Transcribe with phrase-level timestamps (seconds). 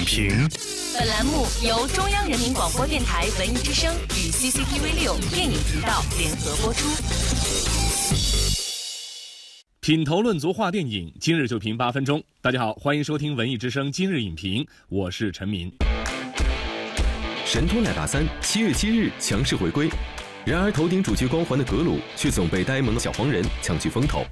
[0.00, 0.48] 影评。
[0.98, 6.88] 本栏目由中央人民广播电台文艺之声与 CCTV 六电影频道联合播出。
[9.80, 12.22] 品头论足话电影，今日就评八分钟。
[12.40, 15.70] 大家好，欢迎收听文艺之声今日影评，我是陈明。
[17.44, 19.88] 神偷奶爸三七月七日强势回归，
[20.46, 24.24] 然而头顶主角光环的格鲁却总被呆萌的小黄人抢去风头。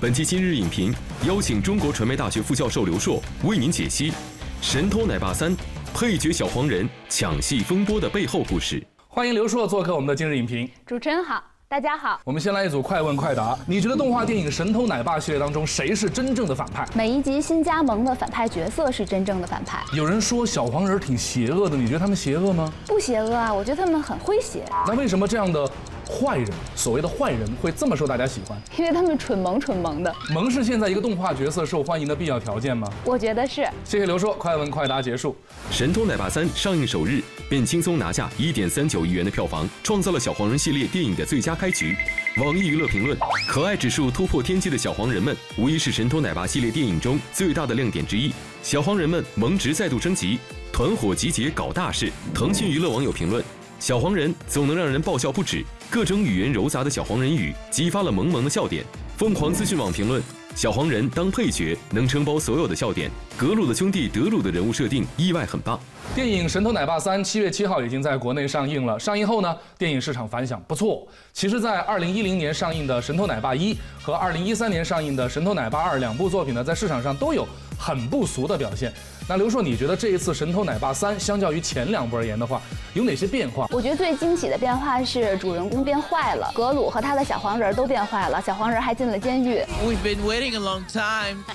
[0.00, 0.92] 本期今日影评
[1.24, 4.10] 邀请中国传媒大学副教授刘硕为您解析
[4.60, 5.56] 《神偷奶爸三》
[5.94, 8.84] 配角小黄人抢戏风波的背后故事。
[9.06, 10.68] 欢迎刘硕做客我们的今日影评。
[10.84, 11.40] 主持人好。
[11.68, 13.56] 大家好，我们先来一组快问快答。
[13.66, 16.86] 你觉得动画电影《神偷奶爸》系列当中谁是真正的反派？
[16.92, 19.82] 每一集新加盟的反派角色是真正的反派。
[19.94, 22.70] 有人说小黄人挺邪恶的，你觉得他们邪恶吗？
[22.86, 24.64] 不邪恶啊，我觉得他们很诙谐。
[24.86, 25.70] 那为什么这样的？
[26.12, 30.14] 坏人，所谓的坏人会这么受大家喜欢，因为他们蠢萌蠢萌的。
[30.30, 32.86] 萌是现在一个动画角色受欢迎的必要条件吗？
[33.04, 33.66] 我觉得是。
[33.82, 35.34] 谢谢刘硕，快问快答结束。
[35.74, 41.96] 《神偷奶爸三》上映首日便轻松拿下一点三九亿元的票房，创造了小黄人系列电影的最佳开局。
[42.36, 43.16] 网易娱乐评论：
[43.48, 48.32] 可爱指数突破天际的小黄人们，无疑是《神偷奶爸》系列电影中最大的亮点之一。
[48.62, 50.38] 小黄人们萌值再度升级，
[50.72, 52.12] 团伙集结搞大事。
[52.34, 53.42] 腾讯娱乐网友评论。
[53.80, 58.82] 小黄人总能让人爆笑不止，各种语言糅杂的小黄人语激发了萌萌的笑点。
[59.18, 60.22] 疯狂资讯网评论：
[60.54, 63.10] 小黄人当配角能承包所有的笑点。
[63.36, 65.78] 格鲁的兄弟德鲁的人物设定意外很棒。
[66.14, 68.98] 电影《神偷奶爸三》七月七号已经在国内上映了。
[68.98, 71.06] 上映后呢，电影市场反响不错。
[71.34, 77.46] 其实，在二零一零年上映的《神偷奶爸一》和二零一三年上映的《神偷奶爸二》两部作品呢，在市场上都有
[77.78, 78.90] 很不俗的表现。
[79.28, 82.60] 那刘硕，你觉得这一次《神偷奶爸三》相较于前两部而言的话，
[82.92, 83.66] 有哪些变化？
[83.70, 89.64] 我觉得最惊喜的变化是主人公变坏了，格鲁和他的小黄人都变坏了，小黄人还进了监狱。
[89.86, 91.42] We've been waiting a long time.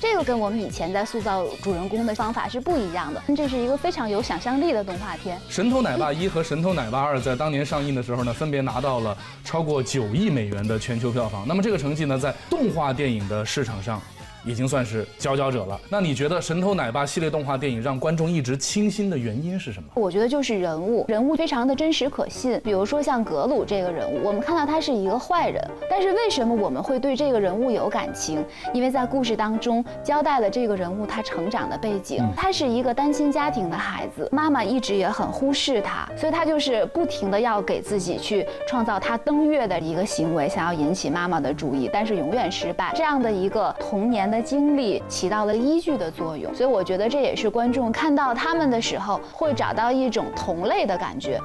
[0.00, 3.22] 这个跟我们以前在塑造主人公的方法是不一样的。
[3.36, 5.36] 这是一个非常有想象力的动画片。
[5.48, 11.46] 《神偷奶爸一》和《神偷奶爸二》在当年上映的时候呢，分别拿到了超过九亿美元的全球票房。
[11.46, 14.00] 那么这个成绩呢，在动画电影的市场上。
[14.44, 15.78] 已经算是佼佼者了。
[15.88, 19.88] 那你觉得《神偷奶爸》系列动画电影让观众一直倾心的原因是什么？
[19.94, 22.60] 我觉得就是人物，人物非常的真实可信。
[22.64, 28.44] 比如说像格鲁这个人物，我们看到他是一个坏人，但是为什么我们会对这个人物有感情？
[28.72, 32.24] 因为在故事当中交代了这个人物他成长的背景。
[32.36, 42.92] 他是一个单亲家庭的孩子，妈妈一直也很忽视他，所以他就是不停的要给自己去创造他登月的一个行为，想要引起妈妈的注意，但是永远失败。
[42.94, 44.29] 这样的一个童年。
[44.30, 51.40] 的经历起到了依据的作用，所以我觉得这也是观众看到他们的时候会找到一种同类的感觉。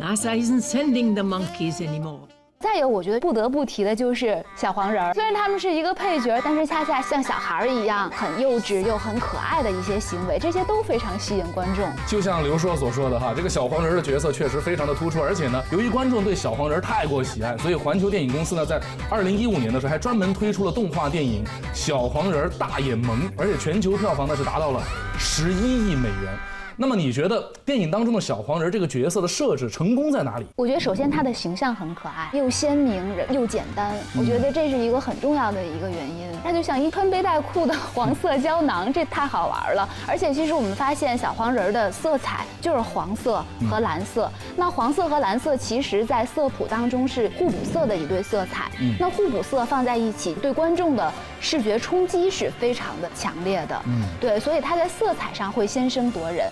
[0.00, 2.20] NASA isn't sending the monkeys anymore.
[2.60, 5.14] 再有，我觉得不得不提的就是小黄人儿。
[5.14, 11.88] 虽然他们是一个配角，但是恰恰像小孩儿一样，很幼稚又很可爱的一些行为，这些都非常吸引观众。
[12.08, 24.82] 就像刘硕所说的哈，这个小黄人的角色确实非常的突出，而且呢，由于观众对小黄人太过喜爱，所以环球电影公司呢，在二零一五年的时候还专门推出了动画电影《小黄人大眼萌》，而且全球票房呢是达到了
[25.16, 26.57] 十一亿美元。
[26.80, 30.46] 那么你觉得电影当中的小黄人这个角色的设置成功在哪里？
[30.54, 33.02] 我觉得首先他的形象很可爱，又鲜明
[33.32, 36.28] 又简单，我觉得这是一个很重要的一个原因。
[36.44, 39.88] 他就像一穿背带裤的 黄色胶囊，这太好玩了。
[40.06, 44.30] 而且其实我们发现小黄人的色彩就是黄色和蓝色。
[44.56, 48.70] 那黄色和蓝色其实在色谱当中是互补色的一对色彩。
[49.00, 53.82] 那互补色放在一起，对观众的视觉冲击是非常的强烈的。
[53.86, 56.50] 嗯，对，所以它在色彩上会先声夺人。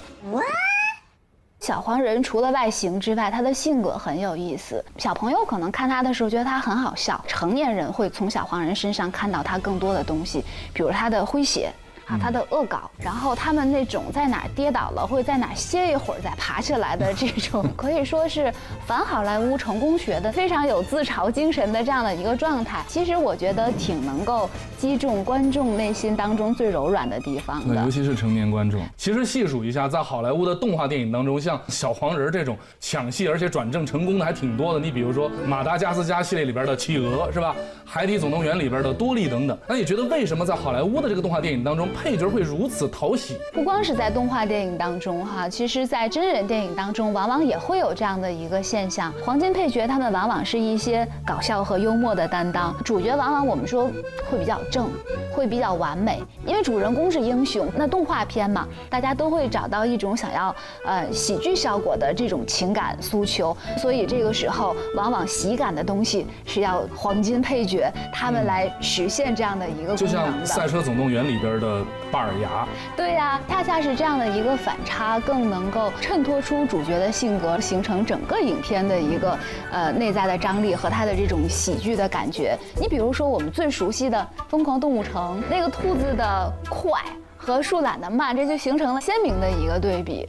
[1.61, 4.85] 小黄人除了外形之外，他的性格很有意思。
[4.99, 11.73] 小朋友可能看他的时候觉得他很好笑，成年人会从小黄人身上看到他更多的东西，比如他的诙谐。
[12.07, 18.53] 啊，他的恶搞，然后他们那种在哪儿跌倒了，会在哪儿歇一会儿再爬起来的这种， 可以说是
[18.87, 22.85] 反好莱坞成功学的非常有自嘲精神的这样的一个状态。
[22.87, 28.81] 其实我觉得挺能够击中观众内心当中最柔软的地方的，尤其是成年观众。
[28.97, 34.79] 其实细数一下，在好莱坞的动画电影当中，像小黄人这种抢戏而且转正成功的还挺多的。
[34.79, 37.57] 你比如说马达加斯加系列里边的企鹅是吧？
[37.85, 39.59] 海底总动员里边的多利等等。
[39.67, 41.89] 那你觉得为什么在好莱坞的这个动画电影当中？
[41.97, 49.13] 配角会如此讨喜，不光是在动画电影当中哈，其实在真人电影当中，往往也会有这样的一个现象。
[49.25, 53.91] 黄金配角他们往往是一些搞笑和幽默的担当，主角往往我们说
[54.31, 54.89] 会比较正，
[55.33, 57.67] 会比较完美，因为主人公是英雄。
[57.75, 60.55] 那动画片嘛，大家都会找到一种想要
[60.85, 69.97] 呃喜剧效果的这种情感诉求，所以这个时候往往喜感的东西是要黄金配角他们来实现这样的一个。
[69.97, 71.86] 就像《赛车总动员》里边的。
[72.11, 72.67] 板牙。
[72.97, 79.39] 对呀，恰恰是这样的一个反差，更能够衬托出主角的性格，形成整个影片的一个
[79.71, 82.57] 呃内在的张力和他的这种喜剧的感觉。
[82.81, 84.19] 你比如说我们最熟悉的
[84.49, 87.01] 《疯狂动物城》，那个兔子的快
[87.37, 90.29] 和树懒的慢，这就形成了鲜明的一个对比。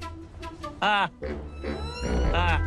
[0.79, 1.09] 啊
[2.33, 2.66] 啊。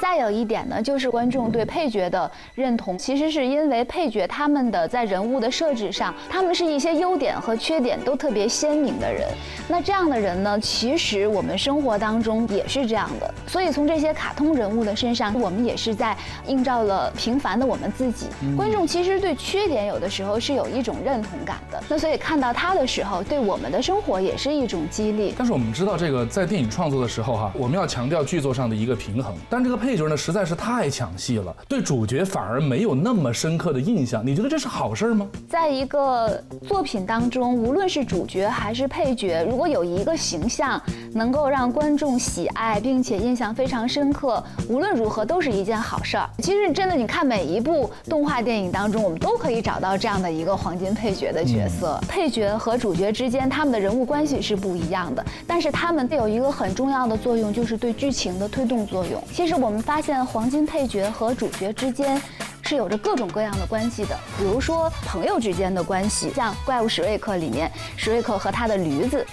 [0.00, 9.28] 再有一点呢，就是观众对配角的认同，其实是因为配角他们的在人物的设置上，他们是一些优点和缺点都特别鲜明的人。
[9.68, 13.34] 那这样的人呢，其实我们生活当中也是这样的。
[13.46, 16.16] 所以从这些卡通人物的身上，我们也是在
[16.46, 18.26] 映照了平凡的我们自己。
[18.56, 21.82] 观众其实对缺点有的时候是有一种认同感的。
[21.88, 25.34] 那所以看到他的时候，对我们的生活也是一种激励。
[25.36, 29.34] 但是我们知道，这个在电影创作的时候哈，我们要强调剧作上的一个平衡。
[29.50, 34.24] 但这个配角呢，实在是太抢戏了，对主角反而没有那么深刻的印象。
[34.24, 35.26] 你觉得这是好事吗？
[35.48, 40.80] 在一个作品当中，无论是主角还是配角，如果有一个形象
[41.12, 46.30] 能够让观众喜爱，并且印象非常深刻，无论如何都是一件好事儿。
[46.38, 52.00] 其实真的，你看每一部动画电影当中，我们都可以找到这样的一个黄金配角的角色。
[52.08, 59.20] 配角和主角之间，他们的人物关系是不一样的，但是他们有一个很重要的作用，就是对剧情的推动作用。
[59.40, 59.80] 其实我们。
[59.80, 62.20] 发现黄金配角和主角之间
[62.62, 69.26] 是有着各种各样的关系的，比如说朋友之间的关系，像《怪物史瑞克》里面史瑞克和他的驴子。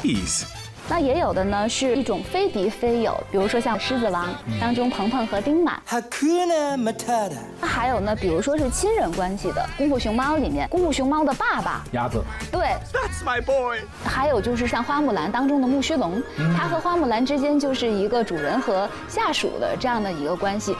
[0.00, 0.61] Peace。
[0.92, 4.28] 那也有的呢，是一种非敌非友，比如说像《狮子王》
[4.60, 5.80] 当中鹏鹏和丁满。
[7.58, 12.22] 那还有呢，比如说是亲人关系的《功夫熊猫》里面，功夫熊猫的爸爸鸭子。
[12.50, 13.78] 对，That's my boy。
[14.04, 16.22] 还有就是像《花木兰》当中的木须龙，
[16.54, 20.76] 他和花木兰之间就是一个主人和下属的这样的一个关系。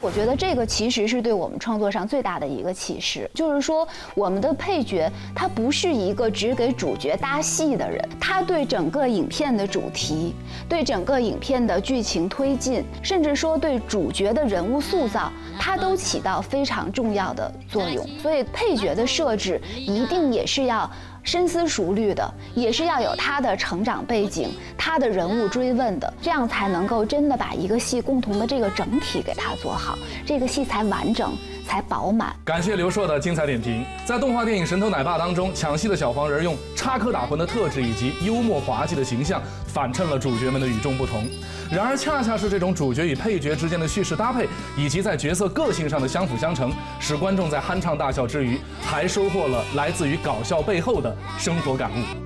[0.00, 10.34] 我觉得这个其实是对我们创作上最大的一个启示，就是说我们的配角他不是一个只给主角搭戏的人，他对整个影片的主题、
[10.68, 18.06] 对整个影片的剧情推进，甚至说对主角的人物塑造，他都起到非常重要的作用。
[18.20, 20.88] 所以配角的设置一定也是要。
[21.26, 31.36] 深思熟虑的，也是要有他的成长背景、他的人物追问的，这样才能够真的把一个戏共同的这个整体给他做好，这个戏才完整。
[31.66, 32.34] 才饱满。
[32.44, 33.84] 感谢刘硕的精彩点评。
[34.04, 41.26] 在动画电影《神偷奶爸》当中，抢戏的小黄人用插科打诨的特质以及幽默滑稽的形象，反衬了主角们的与众不同。
[41.70, 52.25] 然而，恰恰是这种主角与配角之间的叙事搭配，以及在角色个性上的相辅相成，使观众在酣畅大笑之余，还收获了来自于搞笑背后的生活感悟。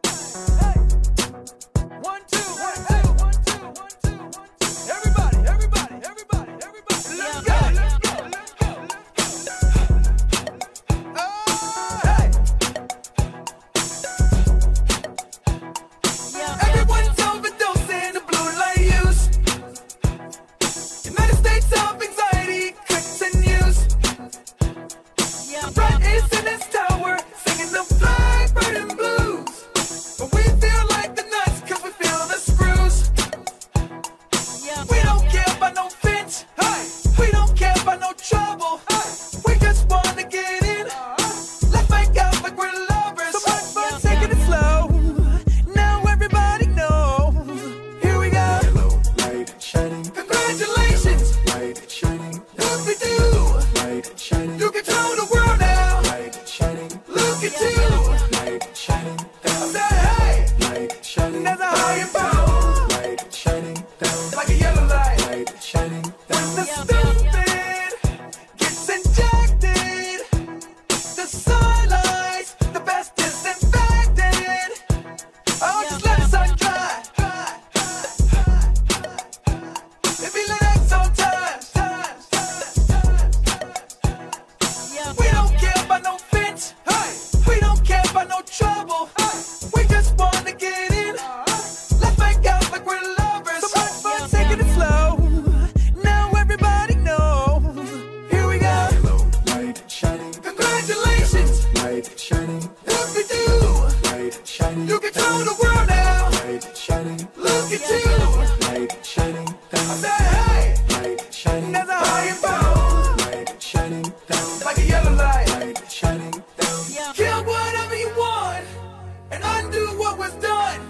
[119.31, 120.81] and undo what was done.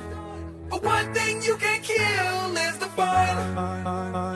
[0.70, 4.31] But one thing you can kill is the fun.